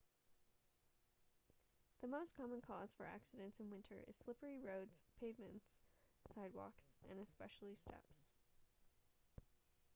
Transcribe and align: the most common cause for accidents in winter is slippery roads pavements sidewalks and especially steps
the 2.01 2.07
most 2.07 2.35
common 2.35 2.59
cause 2.59 2.91
for 2.97 3.05
accidents 3.05 3.59
in 3.59 3.69
winter 3.69 3.97
is 4.07 4.15
slippery 4.15 4.57
roads 4.57 5.03
pavements 5.19 5.77
sidewalks 6.33 6.95
and 7.11 7.19
especially 7.19 7.75
steps 7.75 8.31